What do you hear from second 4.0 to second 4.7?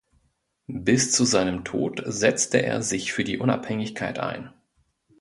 ein.